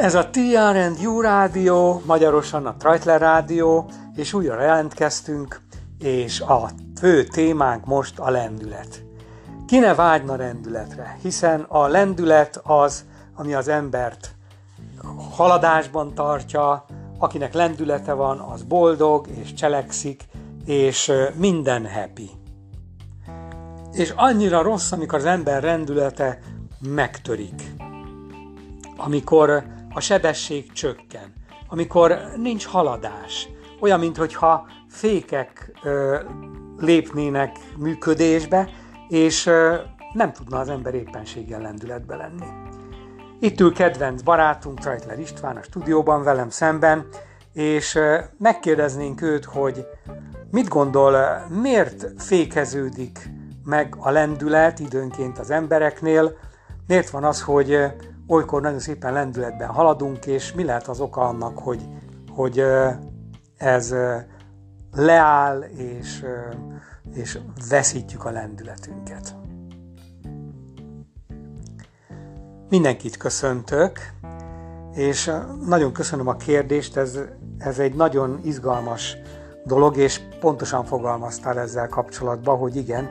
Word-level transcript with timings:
Ez 0.00 0.14
a 0.14 0.30
TRNU 0.30 1.20
Rádió, 1.20 2.02
magyarosan 2.06 2.66
a 2.66 2.76
Trajtler 2.76 3.20
Rádió, 3.20 3.90
és 4.14 4.32
újra 4.32 4.62
jelentkeztünk, 4.62 5.60
és 5.98 6.40
a 6.40 6.70
fő 6.98 7.24
témánk 7.24 7.84
most 7.84 8.18
a 8.18 8.30
lendület. 8.30 9.02
Ki 9.66 9.78
ne 9.78 9.94
vágyna 9.94 10.36
lendületre, 10.36 11.18
hiszen 11.22 11.60
a 11.68 11.86
lendület 11.86 12.60
az, 12.64 13.04
ami 13.34 13.54
az 13.54 13.68
embert 13.68 14.34
haladásban 15.30 16.14
tartja, 16.14 16.84
akinek 17.18 17.54
lendülete 17.54 18.12
van, 18.12 18.38
az 18.38 18.62
boldog 18.62 19.26
és 19.28 19.54
cselekszik, 19.54 20.24
és 20.64 21.12
minden 21.34 21.90
happy. 21.90 22.30
És 23.92 24.12
annyira 24.16 24.62
rossz, 24.62 24.92
amikor 24.92 25.18
az 25.18 25.24
ember 25.24 25.62
rendülete 25.62 26.38
megtörik. 26.78 27.74
Amikor 28.96 29.78
a 29.94 30.00
sebesség 30.00 30.72
csökken, 30.72 31.32
amikor 31.68 32.18
nincs 32.36 32.66
haladás, 32.66 33.48
olyan, 33.80 33.98
mintha 33.98 34.66
fékek 34.88 35.72
ö, 35.82 36.18
lépnének 36.78 37.56
működésbe, 37.76 38.68
és 39.08 39.46
ö, 39.46 39.76
nem 40.12 40.32
tudna 40.32 40.58
az 40.58 40.68
ember 40.68 40.94
éppenséggel 40.94 41.60
lendületbe 41.60 42.16
lenni. 42.16 42.46
Itt 43.40 43.60
ül 43.60 43.72
kedvenc 43.72 44.22
barátunk, 44.22 44.78
Trajtler 44.78 45.18
István 45.18 45.56
a 45.56 45.62
stúdióban 45.62 46.22
velem 46.22 46.50
szemben, 46.50 47.06
és 47.52 47.94
ö, 47.94 48.18
megkérdeznénk 48.38 49.22
őt, 49.22 49.44
hogy 49.44 49.86
mit 50.50 50.68
gondol, 50.68 51.44
miért 51.48 52.22
fékeződik 52.22 53.28
meg 53.64 53.94
a 53.98 54.10
lendület 54.10 54.78
időnként 54.78 55.38
az 55.38 55.50
embereknél, 55.50 56.36
miért 56.86 57.10
van 57.10 57.24
az, 57.24 57.42
hogy 57.42 57.78
olykor 58.30 58.62
nagyon 58.62 58.78
szépen 58.78 59.12
lendületben 59.12 59.68
haladunk, 59.68 60.26
és 60.26 60.52
mi 60.52 60.64
lehet 60.64 60.88
az 60.88 61.00
oka 61.00 61.20
annak, 61.20 61.58
hogy, 61.58 61.88
hogy 62.28 62.64
ez 63.56 63.94
leáll, 64.92 65.60
és, 65.60 66.24
és 67.14 67.38
veszítjük 67.68 68.24
a 68.24 68.30
lendületünket. 68.30 69.34
Mindenkit 72.68 73.16
köszöntök, 73.16 73.98
és 74.92 75.30
nagyon 75.66 75.92
köszönöm 75.92 76.28
a 76.28 76.36
kérdést, 76.36 76.96
ez, 76.96 77.18
ez 77.58 77.78
egy 77.78 77.94
nagyon 77.94 78.40
izgalmas 78.42 79.16
dolog, 79.64 79.96
és 79.96 80.20
pontosan 80.40 80.84
fogalmaztál 80.84 81.58
ezzel 81.58 81.88
kapcsolatban, 81.88 82.58
hogy 82.58 82.76
igen, 82.76 83.10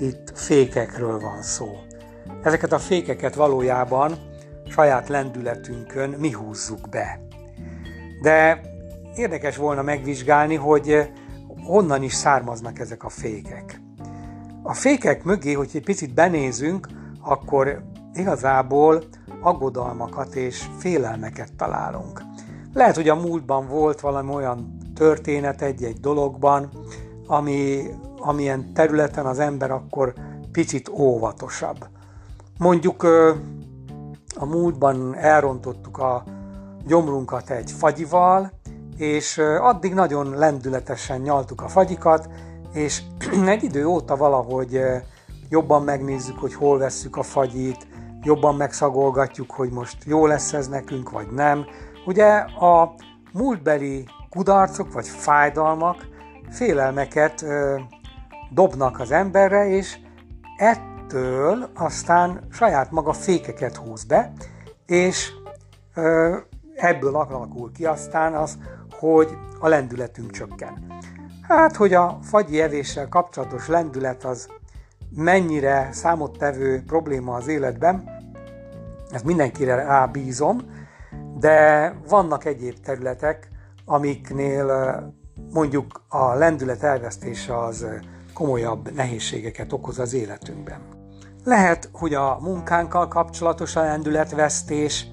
itt 0.00 0.32
fékekről 0.34 1.20
van 1.20 1.42
szó. 1.42 1.68
Ezeket 2.42 2.72
a 2.72 2.78
fékeket 2.78 3.34
valójában 3.34 4.27
saját 4.70 5.08
lendületünkön 5.08 6.10
mi 6.10 6.32
húzzuk 6.32 6.88
be. 6.88 7.20
De 8.22 8.60
érdekes 9.16 9.56
volna 9.56 9.82
megvizsgálni, 9.82 10.54
hogy 10.54 11.10
honnan 11.64 12.02
is 12.02 12.12
származnak 12.12 12.78
ezek 12.78 13.04
a 13.04 13.08
fékek. 13.08 13.80
A 14.62 14.74
fékek 14.74 15.24
mögé, 15.24 15.52
hogy 15.52 15.70
egy 15.72 15.84
picit 15.84 16.14
benézünk, 16.14 16.88
akkor 17.20 17.82
igazából 18.14 19.04
aggodalmakat 19.40 20.34
és 20.34 20.64
félelmeket 20.78 21.52
találunk. 21.56 22.22
Lehet, 22.74 22.94
hogy 22.94 23.08
a 23.08 23.14
múltban 23.14 23.68
volt 23.68 24.00
valami 24.00 24.34
olyan 24.34 24.78
történet 24.94 25.62
egy-egy 25.62 26.00
dologban, 26.00 26.70
ami, 27.26 27.82
amilyen 28.18 28.72
területen 28.74 29.26
az 29.26 29.38
ember 29.38 29.70
akkor 29.70 30.14
picit 30.52 30.88
óvatosabb. 30.88 31.86
Mondjuk 32.58 33.06
a 34.38 34.44
múltban 34.44 35.16
elrontottuk 35.16 35.98
a 35.98 36.24
gyomrunkat 36.86 37.50
egy 37.50 37.70
fagyival, 37.70 38.52
és 38.96 39.38
addig 39.60 39.94
nagyon 39.94 40.30
lendületesen 40.30 41.20
nyaltuk 41.20 41.62
a 41.62 41.68
fagyikat, 41.68 42.28
és 42.72 43.02
egy 43.46 43.62
idő 43.62 43.86
óta 43.86 44.16
valahogy 44.16 44.80
jobban 45.48 45.82
megnézzük, 45.82 46.38
hogy 46.38 46.54
hol 46.54 46.78
vesszük 46.78 47.16
a 47.16 47.22
fagyit, 47.22 47.86
jobban 48.22 48.54
megszagolgatjuk, 48.54 49.50
hogy 49.50 49.70
most 49.70 49.96
jó 50.04 50.26
lesz 50.26 50.52
ez 50.52 50.68
nekünk, 50.68 51.10
vagy 51.10 51.28
nem. 51.30 51.64
Ugye 52.06 52.32
a 52.38 52.94
múltbeli 53.32 54.08
kudarcok 54.30 54.92
vagy 54.92 55.08
fájdalmak 55.08 56.06
félelmeket 56.50 57.42
ö, 57.42 57.80
dobnak 58.50 59.00
az 59.00 59.10
emberre, 59.10 59.68
és 59.68 59.98
ettől 61.08 61.68
aztán 61.74 62.46
saját 62.50 62.90
maga 62.90 63.12
fékeket 63.12 63.76
húz 63.76 64.04
be, 64.04 64.32
és 64.86 65.30
ebből 66.74 67.16
alakul 67.16 67.72
ki 67.72 67.84
aztán 67.84 68.34
az, 68.34 68.58
hogy 68.90 69.28
a 69.60 69.68
lendületünk 69.68 70.30
csökken. 70.30 70.86
Hát, 71.42 71.76
hogy 71.76 71.94
a 71.94 72.18
fagyi 72.22 72.60
evéssel 72.60 73.08
kapcsolatos 73.08 73.68
lendület 73.68 74.24
az 74.24 74.48
mennyire 75.16 75.88
számottevő 75.92 76.82
probléma 76.86 77.34
az 77.34 77.46
életben, 77.46 78.04
ezt 79.10 79.24
mindenkire 79.24 79.74
rábízom, 79.74 80.58
de 81.38 81.94
vannak 82.08 82.44
egyéb 82.44 82.80
területek, 82.80 83.48
amiknél 83.84 85.12
mondjuk 85.52 86.02
a 86.08 86.34
lendület 86.34 86.82
elvesztése 86.82 87.58
az 87.58 87.86
komolyabb 88.34 88.92
nehézségeket 88.94 89.72
okoz 89.72 89.98
az 89.98 90.14
életünkben. 90.14 90.97
Lehet, 91.44 91.88
hogy 91.92 92.14
a 92.14 92.38
munkánkkal 92.40 93.08
kapcsolatos 93.08 93.76
a 93.76 93.80
lendületvesztés, 93.80 95.06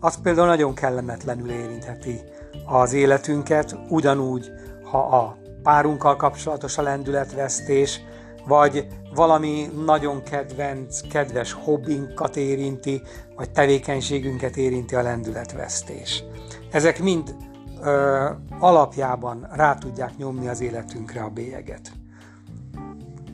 az 0.00 0.20
például 0.22 0.46
nagyon 0.46 0.74
kellemetlenül 0.74 1.50
érintheti 1.50 2.20
az 2.66 2.92
életünket, 2.92 3.76
ugyanúgy, 3.88 4.50
ha 4.90 4.98
a 4.98 5.36
párunkkal 5.62 6.16
kapcsolatos 6.16 6.78
a 6.78 6.82
lendületvesztés, 6.82 8.00
vagy 8.46 8.86
valami 9.14 9.70
nagyon 9.84 10.22
kedvenc, 10.22 11.00
kedves 11.00 11.52
hobbinkat 11.52 12.36
érinti, 12.36 13.02
vagy 13.36 13.50
tevékenységünket 13.50 14.56
érinti 14.56 14.94
a 14.94 15.02
lendületvesztés. 15.02 16.24
Ezek 16.70 17.02
mind 17.02 17.36
ö, 17.82 18.28
alapjában 18.58 19.48
rá 19.52 19.74
tudják 19.74 20.16
nyomni 20.16 20.48
az 20.48 20.60
életünkre 20.60 21.22
a 21.22 21.28
bélyeget. 21.28 21.92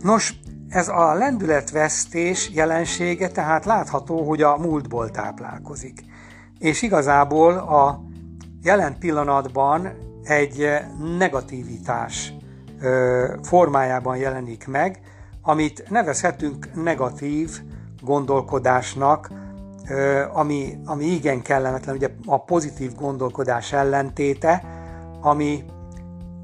Nos, 0.03 0.41
ez 0.69 0.89
a 0.89 1.15
lendületvesztés 1.15 2.51
jelensége 2.51 3.29
tehát 3.29 3.65
látható, 3.65 4.29
hogy 4.29 4.43
a 4.43 4.57
múltból 4.57 5.11
táplálkozik. 5.11 6.05
És 6.59 6.83
igazából 6.83 7.53
a 7.53 8.01
jelen 8.63 8.99
pillanatban 8.99 9.89
egy 10.23 10.69
negativitás 11.19 12.33
formájában 13.43 14.17
jelenik 14.17 14.67
meg, 14.67 15.01
amit 15.43 15.85
nevezhetünk 15.89 16.83
negatív 16.83 17.51
gondolkodásnak, 18.03 19.31
ami, 20.33 20.79
ami 20.85 21.05
igen 21.05 21.43
kellemetlen, 21.43 21.95
ugye 21.95 22.09
a 22.27 22.45
pozitív 22.45 22.95
gondolkodás 22.95 23.73
ellentéte, 23.73 24.65
ami, 25.21 25.65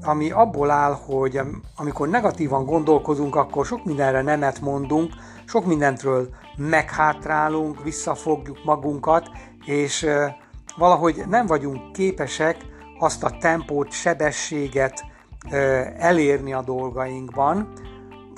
ami 0.07 0.31
abból 0.31 0.71
áll, 0.71 0.97
hogy 1.05 1.39
amikor 1.75 2.07
negatívan 2.07 2.65
gondolkozunk, 2.65 3.35
akkor 3.35 3.65
sok 3.65 3.85
mindenre 3.85 4.21
nemet 4.21 4.61
mondunk, 4.61 5.13
sok 5.45 5.65
mindentről 5.65 6.29
meghátrálunk, 6.57 7.83
visszafogjuk 7.83 8.63
magunkat, 8.63 9.29
és 9.65 10.07
valahogy 10.77 11.23
nem 11.29 11.45
vagyunk 11.45 11.91
képesek 11.91 12.57
azt 12.99 13.23
a 13.23 13.37
tempót, 13.39 13.91
sebességet 13.91 15.05
elérni 15.97 16.53
a 16.53 16.61
dolgainkban, 16.61 17.73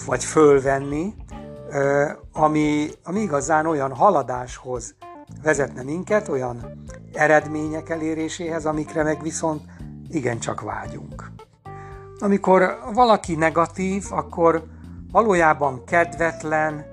vagy 0.05 0.23
fölvenni, 0.23 1.13
ami, 2.34 2.90
ami 3.03 3.20
igazán 3.20 3.66
olyan 3.66 3.93
haladáshoz 3.93 4.96
vezetne 5.43 5.84
minket, 5.84 6.28
olyan 6.28 6.84
eredmények 7.13 7.90
eléréséhez, 7.90 8.66
amikre 8.66 9.03
meg 9.03 9.22
viszont 9.22 9.61
igencsak 10.09 10.61
vágyunk. 10.61 11.36
Amikor 12.19 12.79
valaki 12.93 13.35
negatív, 13.35 14.05
akkor 14.09 14.64
valójában 15.11 15.84
kedvetlen, 15.85 16.85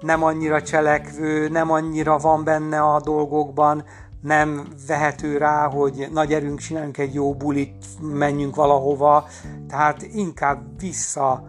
nem 0.00 0.22
annyira 0.22 0.62
cselekvő, 0.62 1.48
nem 1.48 1.70
annyira 1.70 2.18
van 2.18 2.44
benne 2.44 2.80
a 2.80 3.00
dolgokban, 3.00 3.84
nem 4.22 4.66
vehető 4.86 5.36
rá, 5.36 5.68
hogy 5.68 6.08
nagy 6.12 6.32
erőnk 6.32 6.58
csináljunk 6.58 6.98
egy 6.98 7.14
jó 7.14 7.34
bulit, 7.34 7.84
menjünk 8.00 8.54
valahova, 8.54 9.26
tehát 9.68 10.02
inkább 10.02 10.80
vissza 10.80 11.44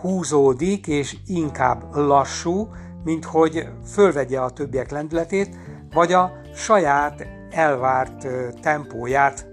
húzódik, 0.00 0.86
és 0.86 1.16
inkább 1.26 1.96
lassú, 1.96 2.68
mint 3.04 3.24
hogy 3.24 3.68
fölvegye 3.86 4.40
a 4.40 4.50
többiek 4.50 4.90
lendületét, 4.90 5.56
vagy 5.94 6.12
a 6.12 6.32
saját 6.54 7.26
elvárt 7.50 8.26
tempóját 8.60 9.46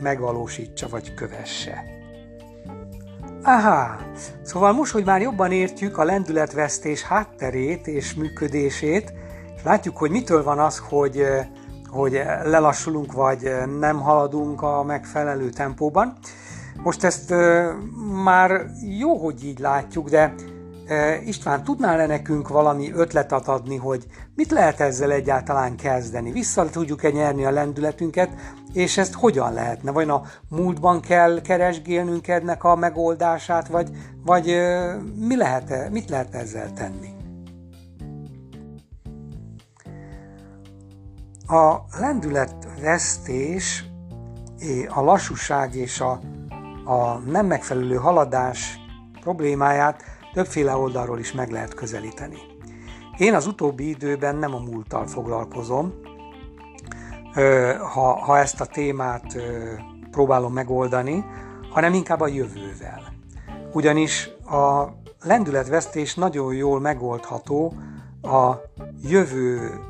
megvalósítsa, 0.00 0.88
vagy 0.88 1.14
kövesse. 1.14 1.89
Aha, 3.42 3.96
szóval 4.42 4.72
most, 4.72 4.92
hogy 4.92 5.04
már 5.04 5.20
jobban 5.20 5.52
értjük 5.52 5.98
a 5.98 6.04
lendületvesztés 6.04 7.02
hátterét 7.02 7.86
és 7.86 8.14
működését, 8.14 9.12
és 9.56 9.62
látjuk, 9.62 9.96
hogy 9.96 10.10
mitől 10.10 10.42
van 10.42 10.58
az, 10.58 10.78
hogy 10.78 11.26
hogy 11.90 12.22
lelassulunk, 12.44 13.12
vagy 13.12 13.52
nem 13.78 14.00
haladunk 14.00 14.62
a 14.62 14.82
megfelelő 14.82 15.48
tempóban. 15.48 16.16
Most 16.82 17.04
ezt 17.04 17.34
már 18.24 18.66
jó, 18.98 19.16
hogy 19.16 19.44
így 19.44 19.58
látjuk, 19.58 20.08
de 20.08 20.34
István, 21.24 21.64
tudnál-e 21.64 22.06
nekünk 22.06 22.48
valami 22.48 22.92
ötletet 22.92 23.48
adni, 23.48 23.76
hogy 23.76 24.06
mit 24.34 24.50
lehet 24.50 24.80
ezzel 24.80 25.10
egyáltalán 25.10 25.76
kezdeni? 25.76 26.32
Vissza 26.32 26.70
tudjuk-e 26.70 27.10
nyerni 27.10 27.44
a 27.44 27.50
lendületünket, 27.50 28.30
és 28.72 28.98
ezt 28.98 29.14
hogyan 29.14 29.52
lehetne? 29.52 29.90
Vagy 29.90 30.08
a 30.08 30.22
múltban 30.48 31.00
kell 31.00 31.40
keresgélnünk 31.40 32.28
ennek 32.28 32.64
a 32.64 32.76
megoldását, 32.76 33.68
vagy, 33.68 33.90
vagy 34.24 34.44
mi 35.16 35.36
lehet, 35.36 35.90
mit 35.90 36.08
lehet 36.10 36.34
ezzel 36.34 36.72
tenni? 36.72 37.08
A 41.46 41.76
lendületvesztés, 42.00 43.84
a 44.88 45.00
lassúság 45.00 45.74
és 45.74 46.00
a, 46.00 46.20
a 46.84 47.18
nem 47.18 47.46
megfelelő 47.46 47.96
haladás 47.96 48.78
problémáját 49.20 50.02
többféle 50.32 50.76
oldalról 50.76 51.18
is 51.18 51.32
meg 51.32 51.50
lehet 51.50 51.74
közelíteni. 51.74 52.36
Én 53.18 53.34
az 53.34 53.46
utóbbi 53.46 53.88
időben 53.88 54.36
nem 54.36 54.54
a 54.54 54.58
múlttal 54.58 55.06
foglalkozom, 55.06 55.94
ha, 57.92 58.14
ha 58.14 58.38
ezt 58.38 58.60
a 58.60 58.66
témát 58.66 59.36
próbálom 60.10 60.52
megoldani, 60.52 61.24
hanem 61.70 61.94
inkább 61.94 62.20
a 62.20 62.26
jövővel. 62.26 63.12
Ugyanis 63.72 64.30
a 64.44 64.84
lendületvesztés 65.22 66.14
nagyon 66.14 66.54
jól 66.54 66.80
megoldható 66.80 67.74
a 68.22 68.54
jövő 69.02 69.80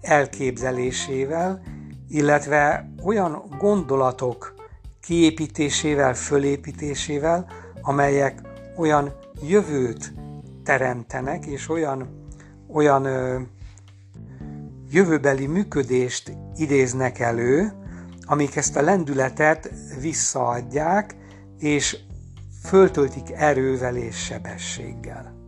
elképzelésével, 0.00 1.62
illetve 2.08 2.90
olyan 3.04 3.42
gondolatok 3.58 4.54
kiépítésével, 5.00 6.14
fölépítésével, 6.14 7.46
amelyek 7.82 8.40
olyan 8.76 9.12
jövőt 9.42 10.12
teremtenek, 10.64 11.46
és 11.46 11.68
olyan, 11.68 12.26
olyan 12.72 13.04
ö, 13.04 13.40
jövőbeli 14.90 15.46
működést 15.46 16.32
idéznek 16.54 17.18
elő, 17.18 17.72
amik 18.26 18.56
ezt 18.56 18.76
a 18.76 18.82
lendületet 18.82 19.70
visszaadják, 20.00 21.16
és 21.58 21.96
föltöltik 22.64 23.30
erővel 23.30 23.96
és 23.96 24.16
sebességgel. 24.16 25.38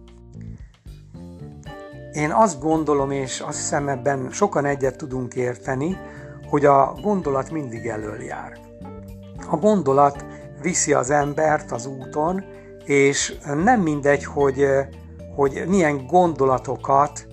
Én 2.13 2.31
azt 2.31 2.61
gondolom, 2.61 3.11
és 3.11 3.41
azt 3.41 3.59
hiszem 3.59 3.89
ebben 3.89 4.31
sokan 4.31 4.65
egyet 4.65 4.97
tudunk 4.97 5.35
érteni, 5.35 5.97
hogy 6.49 6.65
a 6.65 6.95
gondolat 7.03 7.51
mindig 7.51 7.87
elől 7.87 8.23
jár. 8.23 8.59
A 9.51 9.57
gondolat 9.57 10.25
viszi 10.63 10.93
az 10.93 11.11
embert 11.11 11.73
az 11.73 11.87
úton, 11.87 12.45
és 12.85 13.39
nem 13.65 13.81
mindegy, 13.81 14.25
hogy, 14.25 14.67
hogy 15.35 15.65
milyen 15.67 16.07
gondolatokat 16.07 17.27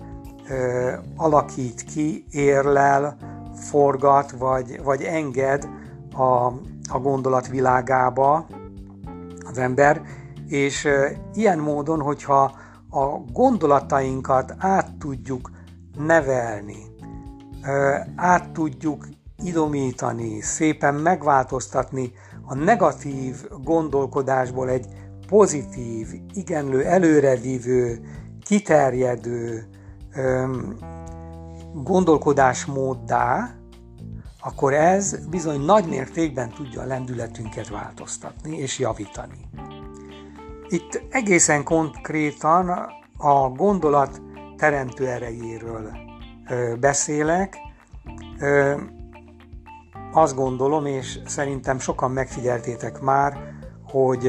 alakít 1.15 1.83
ki, 1.83 2.25
érlel, 2.31 3.17
forgat, 3.69 4.31
vagy, 4.31 4.83
vagy 4.83 5.03
enged 5.03 5.69
a, 6.15 6.45
a 6.91 6.99
gondolat 7.01 7.47
világába 7.47 8.45
az 9.49 9.57
ember, 9.57 10.01
és 10.47 10.87
ilyen 11.33 11.59
módon, 11.59 12.01
hogyha 12.01 12.51
a 12.89 13.05
gondolatainkat 13.33 14.53
át 14.57 14.97
tudjuk 14.99 15.51
nevelni, 15.97 16.85
ö, 17.65 17.95
át 18.15 18.49
tudjuk 18.49 19.07
idomítani, 19.43 20.41
szépen 20.41 20.95
megváltoztatni 20.95 22.11
a 22.45 22.55
negatív 22.55 23.35
gondolkodásból 23.63 24.69
egy 24.69 24.85
pozitív, 25.29 26.07
igenlő, 26.33 26.83
előrevívő, 26.85 27.99
kiterjedő 28.43 29.67
öm, 30.15 30.77
gondolkodásmóddá, 31.73 33.55
akkor 34.41 34.73
ez 34.73 35.27
bizony 35.29 35.61
nagy 35.61 35.87
mértékben 35.87 36.49
tudja 36.49 36.81
a 36.81 36.85
lendületünket 36.85 37.69
változtatni 37.69 38.57
és 38.57 38.79
javítani. 38.79 39.49
Itt 40.67 41.01
egészen 41.09 41.63
konkrétan 41.63 42.69
a 43.17 43.49
gondolat 43.49 44.21
teremtő 44.57 45.07
erejéről 45.07 45.91
beszélek. 46.79 47.57
Azt 50.13 50.35
gondolom, 50.35 50.85
és 50.85 51.19
szerintem 51.25 51.79
sokan 51.79 52.11
megfigyeltétek 52.11 52.99
már, 53.01 53.58
hogy 53.91 54.27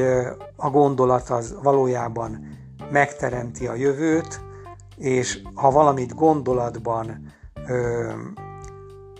a 0.55 0.69
gondolat 0.69 1.29
az 1.29 1.55
valójában 1.63 2.59
megteremti 2.91 3.67
a 3.67 3.73
jövőt, 3.73 4.41
és 4.97 5.41
ha 5.53 5.71
valamit 5.71 6.15
gondolatban 6.15 7.33
ö, 7.67 8.09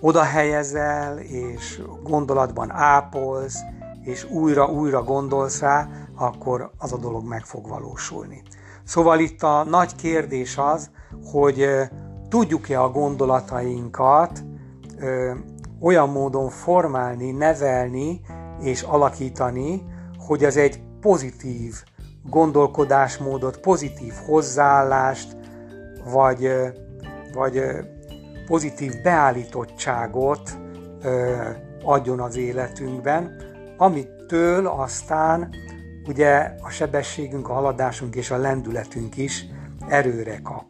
oda 0.02 0.22
helyezel, 0.22 1.18
és 1.18 1.82
gondolatban 2.04 2.72
ápolsz, 2.72 3.60
és 4.02 4.30
újra-újra 4.30 5.04
gondolsz 5.04 5.60
rá, 5.60 5.88
akkor 6.16 6.72
az 6.78 6.94
a 6.94 6.98
dolog 6.98 7.26
meg 7.26 7.46
fog 7.46 7.68
valósulni. 7.68 8.42
Szóval 8.84 9.20
itt 9.20 9.44
a 9.44 9.64
nagy 9.64 9.96
kérdés 9.96 10.58
az, 10.58 10.90
hogy 11.32 11.68
tudjuk-e 12.30 12.82
a 12.82 12.92
gondolatainkat 12.92 14.44
ö, 14.98 15.32
olyan 15.82 16.10
módon 16.10 16.50
formálni, 16.50 17.32
nevelni 17.32 18.22
és 18.62 18.82
alakítani, 18.82 19.84
hogy 20.28 20.44
ez 20.44 20.58
egy 20.58 20.82
pozitív 21.02 21.74
gondolkodásmódot, 22.30 23.58
pozitív 23.58 24.14
hozzáállást, 24.26 25.38
vagy, 26.04 26.50
vagy 27.34 27.64
pozitív 28.46 29.02
beállítottságot 29.04 30.58
adjon 31.84 32.20
az 32.20 32.36
életünkben, 32.36 33.42
amitől 33.78 34.68
aztán 34.68 35.50
ugye 36.08 36.56
a 36.62 36.70
sebességünk, 36.70 37.50
a 37.50 37.54
haladásunk 37.54 38.16
és 38.16 38.32
a 38.32 38.38
lendületünk 38.38 39.18
is 39.18 39.46
erőre 39.88 40.40
kap. 40.42 40.66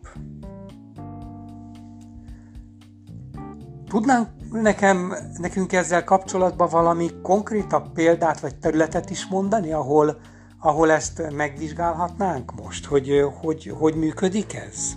Tudnánk 3.90 4.28
nekem, 4.52 5.14
nekünk 5.38 5.74
ezzel 5.74 6.04
kapcsolatban 6.04 6.70
valami 6.70 7.10
konkrétabb 7.22 7.92
példát 7.94 8.40
vagy 8.40 8.56
területet 8.56 9.10
is 9.10 9.28
mondani, 9.28 9.72
ahol, 9.72 10.20
ahol 10.60 10.92
ezt 10.92 11.32
megvizsgálhatnánk 11.36 12.52
most, 12.64 12.86
hogy, 12.86 13.26
hogy 13.42 13.74
hogy 13.80 13.96
működik 13.96 14.54
ez? 14.54 14.94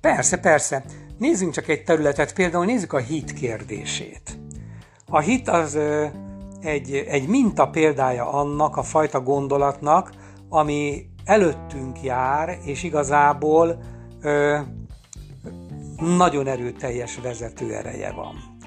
Persze, 0.00 0.38
persze. 0.38 0.84
Nézzünk 1.18 1.52
csak 1.52 1.68
egy 1.68 1.84
területet, 1.84 2.34
például 2.34 2.64
nézzük 2.64 2.92
a 2.92 2.98
hit 2.98 3.32
kérdését. 3.32 4.38
A 5.06 5.18
hit 5.18 5.48
az 5.48 5.78
egy, 6.60 6.94
egy 6.94 7.28
minta 7.28 7.68
példája 7.68 8.32
annak 8.32 8.76
a 8.76 8.82
fajta 8.82 9.20
gondolatnak, 9.20 10.10
ami 10.48 11.06
előttünk 11.24 12.02
jár, 12.02 12.58
és 12.64 12.82
igazából 12.82 13.82
nagyon 16.00 16.46
erőteljes 16.46 17.16
vezető 17.22 17.74
ereje 17.74 18.12
van. 18.12 18.58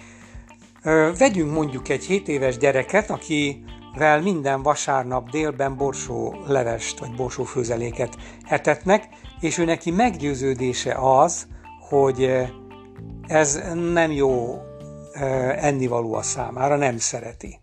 Vegyünk 1.17 1.51
mondjuk 1.51 1.89
egy 1.89 2.03
7 2.03 2.27
éves 2.27 2.57
gyereket, 2.57 3.09
akivel 3.09 4.21
minden 4.21 4.61
vasárnap 4.61 5.29
délben 5.29 5.77
borsó 5.77 6.35
levest 6.47 6.99
vagy 6.99 7.15
borsó 7.15 7.43
főzeléket 7.43 8.17
etetnek, 8.47 9.07
és 9.39 9.57
ő 9.57 9.65
neki 9.65 9.91
meggyőződése 9.91 10.95
az, 10.99 11.47
hogy 11.89 12.31
ez 13.27 13.61
nem 13.91 14.11
jó 14.11 14.61
ennivaló 15.55 16.13
a 16.13 16.21
számára, 16.21 16.75
nem 16.75 16.97
szereti. 16.97 17.59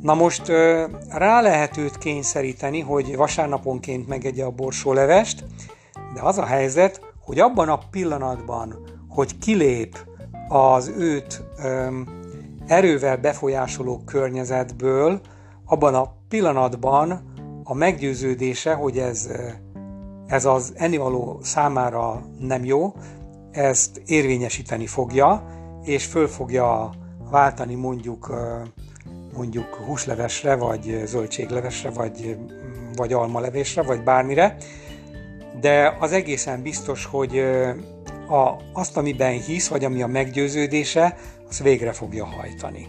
Na 0.00 0.14
most 0.14 0.48
rá 1.08 1.40
lehet 1.40 1.76
őt 1.76 1.98
kényszeríteni, 1.98 2.80
hogy 2.80 3.16
vasárnaponként 3.16 4.08
megegye 4.08 4.44
a 4.44 4.50
borsólevest, 4.50 5.44
de 6.14 6.20
az 6.20 6.38
a 6.38 6.44
helyzet, 6.44 7.00
hogy 7.26 7.38
abban 7.38 7.68
a 7.68 7.78
pillanatban, 7.90 8.78
hogy 9.08 9.38
kilép 9.38 9.98
az 10.48 10.92
őt 10.98 11.44
öm, 11.64 12.08
erővel 12.66 13.16
befolyásoló 13.16 14.02
környezetből, 14.04 15.20
abban 15.64 15.94
a 15.94 16.12
pillanatban 16.28 17.32
a 17.64 17.74
meggyőződése, 17.74 18.74
hogy 18.74 18.98
ez, 18.98 19.28
ez 20.26 20.44
az 20.44 20.72
ennivaló 20.76 21.38
számára 21.42 22.22
nem 22.38 22.64
jó, 22.64 22.94
ezt 23.50 24.02
érvényesíteni 24.06 24.86
fogja, 24.86 25.46
és 25.82 26.04
föl 26.04 26.28
fogja 26.28 26.90
váltani 27.30 27.74
mondjuk 27.74 28.34
mondjuk 29.36 29.74
húslevesre, 29.74 30.56
vagy 30.56 31.02
zöldséglevesre, 31.04 31.90
vagy, 31.90 32.36
vagy 32.94 33.12
almalevésre, 33.12 33.82
vagy 33.82 34.02
bármire, 34.02 34.56
de 35.60 35.96
az 36.00 36.12
egészen 36.12 36.62
biztos, 36.62 37.04
hogy 37.04 37.38
a, 38.28 38.56
azt, 38.72 38.96
amiben 38.96 39.40
hisz, 39.40 39.68
vagy 39.68 39.84
ami 39.84 40.02
a 40.02 40.06
meggyőződése, 40.06 41.16
az 41.48 41.62
végre 41.62 41.92
fogja 41.92 42.24
hajtani. 42.24 42.86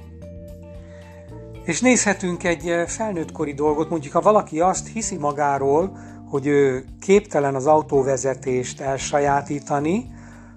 És 1.66 1.82
nézhetünk 1.82 2.44
egy 2.44 2.74
felnőttkori 2.88 3.54
dolgot, 3.54 3.90
mondjuk 3.90 4.14
ha 4.14 4.22
valaki 4.22 4.60
azt 4.60 4.88
hiszi 4.88 5.18
magáról, 5.18 5.98
hogy 6.30 6.48
ő 6.48 6.86
képtelen 7.00 7.56
az 7.56 7.66
autóvezetést 7.66 8.82
elsajátítani, 8.82 10.06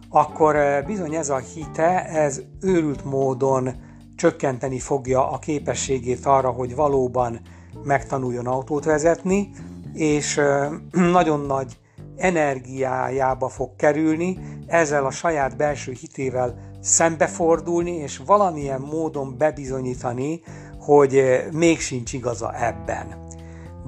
akkor 0.09 0.57
bizony 0.87 1.15
ez 1.15 1.29
a 1.29 1.37
hite, 1.37 2.05
ez 2.07 2.43
őrült 2.61 3.05
módon 3.05 3.71
csökkenteni 4.17 4.79
fogja 4.79 5.31
a 5.31 5.39
képességét 5.39 6.27
arra, 6.27 6.51
hogy 6.51 6.75
valóban 6.75 7.41
megtanuljon 7.85 8.47
autót 8.47 8.85
vezetni, 8.85 9.51
és 9.95 10.41
nagyon 10.91 11.41
nagy 11.41 11.79
energiájába 12.21 13.49
fog 13.49 13.77
kerülni, 13.77 14.39
ezzel 14.67 15.07
a 15.07 15.11
saját 15.11 15.57
belső 15.57 15.93
hitével 15.93 16.55
szembefordulni, 16.81 17.91
és 17.91 18.21
valamilyen 18.27 18.81
módon 18.81 19.35
bebizonyítani, 19.39 20.41
hogy 20.81 21.45
még 21.53 21.81
sincs 21.81 22.13
igaza 22.13 22.55
ebben. 22.55 23.29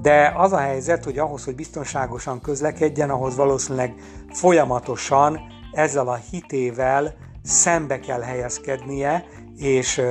De 0.01 0.33
az 0.35 0.51
a 0.51 0.57
helyzet, 0.57 1.03
hogy 1.03 1.17
ahhoz, 1.17 1.43
hogy 1.43 1.55
biztonságosan 1.55 2.41
közlekedjen, 2.41 3.09
ahhoz 3.09 3.35
valószínűleg 3.35 3.93
folyamatosan 4.31 5.39
ezzel 5.71 6.07
a 6.07 6.19
hitével 6.31 7.13
szembe 7.43 7.99
kell 7.99 8.21
helyezkednie, 8.21 9.25
és 9.57 10.01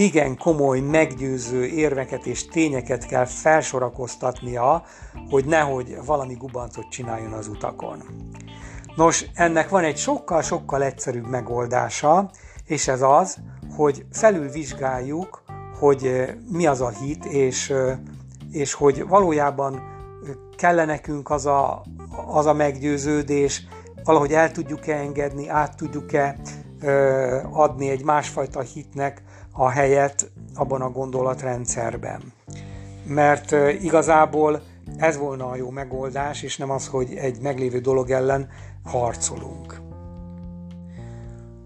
igen 0.00 0.36
komoly, 0.36 0.80
meggyőző 0.80 1.66
érveket 1.66 2.26
és 2.26 2.46
tényeket 2.46 3.06
kell 3.06 3.24
felsorakoztatnia, 3.24 4.84
hogy 5.30 5.44
nehogy 5.44 5.96
valami 6.04 6.34
gubancot 6.34 6.88
csináljon 6.88 7.32
az 7.32 7.48
utakon. 7.48 8.02
Nos, 8.96 9.26
ennek 9.34 9.68
van 9.68 9.84
egy 9.84 9.96
sokkal-sokkal 9.96 10.82
egyszerűbb 10.82 11.26
megoldása, 11.26 12.30
és 12.66 12.88
ez 12.88 13.02
az, 13.02 13.36
hogy 13.76 14.04
felülvizsgáljuk, 14.12 15.42
hogy 15.78 16.24
mi 16.50 16.66
az 16.66 16.80
a 16.80 16.88
hit, 16.88 17.24
és, 17.24 17.72
és 18.50 18.72
hogy 18.72 19.06
valójában 19.08 19.82
kell 20.56 20.84
nekünk 20.84 21.30
az 21.30 21.46
a, 21.46 21.82
az 22.26 22.46
a 22.46 22.52
meggyőződés, 22.52 23.66
valahogy 24.04 24.32
el 24.32 24.50
tudjuk-e 24.50 24.96
engedni, 24.96 25.48
át 25.48 25.76
tudjuk-e 25.76 26.36
adni 27.52 27.88
egy 27.88 28.04
másfajta 28.04 28.60
hitnek 28.60 29.22
a 29.60 29.68
helyet 29.68 30.30
abban 30.54 30.82
a 30.82 30.90
gondolatrendszerben. 30.90 32.20
Mert 33.06 33.52
igazából 33.80 34.62
ez 34.96 35.18
volna 35.18 35.46
a 35.46 35.56
jó 35.56 35.70
megoldás, 35.70 36.42
és 36.42 36.56
nem 36.56 36.70
az, 36.70 36.86
hogy 36.86 37.14
egy 37.14 37.40
meglévő 37.42 37.78
dolog 37.78 38.10
ellen 38.10 38.48
harcolunk. 38.84 39.80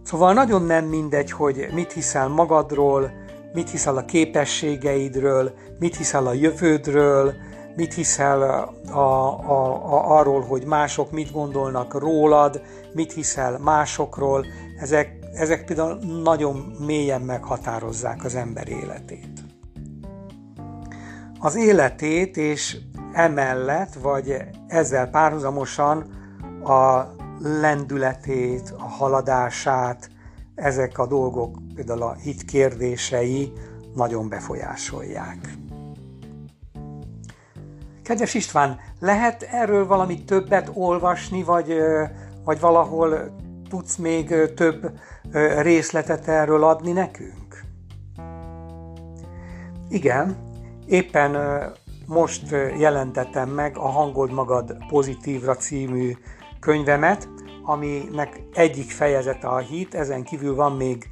Szóval 0.03 0.33
nagyon 0.33 0.63
nem 0.63 0.85
mindegy, 0.85 1.31
hogy 1.31 1.69
mit 1.75 1.93
hiszel 1.93 2.29
magadról, 2.29 3.11
mit 3.53 3.71
hiszel 3.71 3.97
a 3.97 4.05
képességeidről, 4.05 5.53
mit 5.79 5.97
hiszel 5.97 6.27
a 6.27 6.33
jövődről, 6.33 7.35
mit 7.77 7.95
hiszel 7.95 8.43
a, 8.43 8.73
a, 8.99 9.29
a, 9.51 10.19
arról, 10.19 10.41
hogy 10.41 10.65
mások 10.67 11.11
mit 11.11 11.33
gondolnak 11.33 11.99
rólad, 11.99 12.63
mit 12.93 13.13
hiszel 13.13 13.59
másokról. 13.59 14.47
Ezek, 14.81 15.24
ezek 15.35 15.65
például 15.65 15.99
nagyon 16.23 16.57
mélyen 16.87 17.21
meghatározzák 17.21 18.25
az 18.25 18.35
ember 18.35 18.69
életét. 18.69 19.41
Az 21.41 21.57
életét 21.57 22.37
és 22.37 22.79
emellett, 23.13 23.95
vagy 23.95 24.37
ezzel 24.67 25.11
párhuzamosan 25.11 26.05
a 26.65 27.05
lendületét, 27.41 28.75
a 28.79 28.89
haladását, 28.89 30.11
ezek 30.55 30.99
a 30.99 31.07
dolgok, 31.07 31.59
például 31.75 32.03
a 32.03 32.15
hit 32.15 32.45
kérdései 32.45 33.53
nagyon 33.95 34.29
befolyásolják. 34.29 35.39
Kedves 38.03 38.35
István, 38.35 38.79
lehet 39.01 39.43
erről 39.43 39.87
valami 39.87 40.25
többet 40.25 40.71
olvasni, 40.75 41.43
vagy, 41.43 41.75
vagy 42.45 42.61
valahol 42.61 43.35
tudsz 43.69 43.97
még 43.97 44.55
több 44.55 44.99
részletet 45.63 46.29
erről 46.29 46.65
adni 46.65 46.93
nekünk? 46.93 47.65
Igen, 49.89 50.37
éppen 50.87 51.37
most 52.07 52.51
jelentettem 52.79 53.49
meg 53.49 53.77
a 53.77 53.89
Hangold 53.89 54.33
Magad 54.33 54.77
Pozitívra 54.89 55.57
című 55.57 56.13
könyvemet, 56.61 57.29
aminek 57.63 58.41
egyik 58.53 58.91
fejezete 58.91 59.47
a 59.49 59.59
hit, 59.59 59.95
ezen 59.95 60.23
kívül 60.23 60.55
van 60.55 60.73
még, 60.73 61.09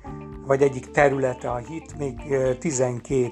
vagy 0.46 0.62
egyik 0.62 0.90
területe 0.90 1.50
a 1.50 1.56
hit, 1.56 1.98
még 1.98 2.14
12 2.58 3.30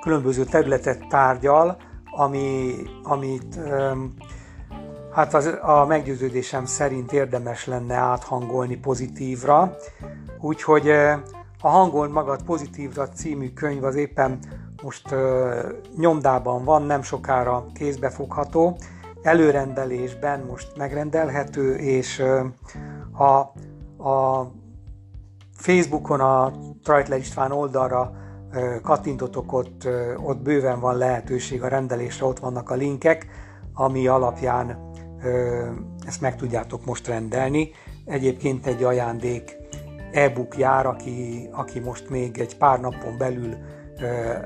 különböző 0.00 0.44
területet 0.44 1.08
tárgyal, 1.08 1.76
ami, 2.10 2.74
amit 3.02 3.58
hát 5.18 5.34
az, 5.34 5.58
a 5.62 5.86
meggyőződésem 5.86 6.64
szerint 6.64 7.12
érdemes 7.12 7.66
lenne 7.66 7.94
áthangolni 7.94 8.76
pozitívra. 8.76 9.76
Úgyhogy 10.40 10.90
a 11.60 11.68
Hangol 11.68 12.08
magad 12.08 12.42
pozitívra 12.42 13.08
című 13.08 13.52
könyv 13.52 13.84
az 13.84 13.94
éppen 13.94 14.38
most 14.82 15.14
nyomdában 15.96 16.64
van, 16.64 16.82
nem 16.82 17.02
sokára 17.02 17.66
kézbefogható, 17.74 18.76
előrendelésben 19.22 20.40
most 20.40 20.76
megrendelhető, 20.76 21.76
és 21.76 22.22
a, 23.12 23.28
a 24.08 24.46
Facebookon 25.52 26.20
a 26.20 26.52
Trajtler 26.82 27.18
István 27.18 27.52
oldalra 27.52 28.12
kattintotok 28.82 29.52
ott, 29.52 29.88
ott 30.16 30.38
bőven 30.38 30.80
van 30.80 30.96
lehetőség 30.96 31.62
a 31.62 31.68
rendelésre, 31.68 32.26
ott 32.26 32.38
vannak 32.38 32.70
a 32.70 32.74
linkek, 32.74 33.26
ami 33.74 34.06
alapján 34.06 34.87
ezt 36.06 36.20
meg 36.20 36.36
tudjátok 36.36 36.84
most 36.84 37.06
rendelni. 37.06 37.70
Egyébként 38.04 38.66
egy 38.66 38.82
ajándék 38.82 39.56
e-book 40.12 40.58
jár, 40.58 40.86
aki, 40.86 41.48
aki 41.52 41.80
most 41.80 42.10
még 42.10 42.38
egy 42.38 42.56
pár 42.56 42.80
napon 42.80 43.18
belül 43.18 43.54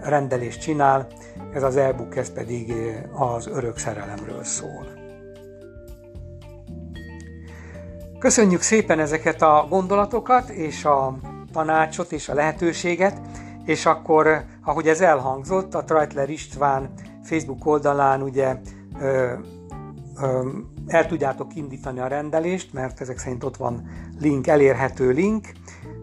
rendelést 0.03 0.61
csinál, 0.61 1.07
ez 1.53 1.63
az 1.63 1.77
e-book, 1.77 2.17
ez 2.17 2.33
pedig 2.33 2.73
az 3.13 3.47
örök 3.47 3.79
szerelemről 3.79 4.45
szól. 4.45 4.87
Köszönjük 8.19 8.61
szépen 8.61 8.99
ezeket 8.99 9.43
a 9.43 9.67
gondolatokat, 9.69 10.49
és 10.49 10.85
a 10.85 11.17
tanácsot, 11.53 12.13
és 12.13 12.29
a 12.29 12.35
lehetőséget, 12.35 13.21
és 13.65 13.87
akkor, 13.87 14.45
ahogy 14.65 14.89
ez 14.89 15.01
elhangzott, 15.01 15.75
a 15.75 15.85
Treitler 15.85 16.31
István 16.31 16.91
Facebook 17.23 17.67
oldalán 17.67 18.23
ugye 18.23 18.57
el 20.87 21.07
tudjátok 21.07 21.55
indítani 21.55 21.99
a 21.99 22.07
rendelést, 22.07 22.73
mert 22.73 23.01
ezek 23.01 23.19
szerint 23.19 23.45
ott 23.45 23.57
van 23.57 23.89
link, 24.21 24.47
elérhető 24.47 25.11
link. 25.11 25.49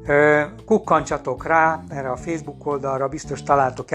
Ö, 0.05 0.43
kukkancsatok 0.65 1.45
rá 1.45 1.83
erre 1.89 2.09
a 2.09 2.15
Facebook 2.15 2.65
oldalra, 2.65 3.07
biztos 3.07 3.43
találtok 3.43 3.91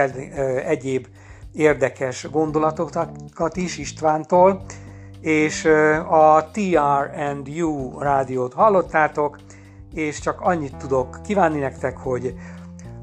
egyéb 0.65 1.07
érdekes 1.53 2.27
gondolatokat 2.31 3.55
is 3.55 3.77
Istvántól, 3.77 4.61
és 5.21 5.65
a 6.09 6.49
TR&U 6.51 7.99
rádiót 7.99 8.53
hallottátok, 8.53 9.39
és 9.93 10.19
csak 10.19 10.41
annyit 10.41 10.75
tudok 10.75 11.19
kívánni 11.23 11.59
nektek, 11.59 11.97
hogy 11.97 12.35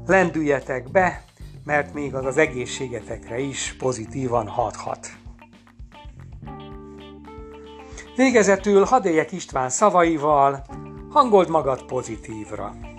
lendüljetek 0.05 0.91
be, 0.91 1.23
mert 1.65 1.93
még 1.93 2.15
az 2.15 2.25
az 2.25 2.37
egészségetekre 2.37 3.39
is 3.39 3.75
pozitívan 3.79 4.47
hathat. 4.47 5.22
Végezetül 8.15 8.83
hadd 8.83 9.05
István 9.31 9.69
szavaival, 9.69 10.65
hangold 11.09 11.49
magad 11.49 11.85
pozitívra. 11.85 12.92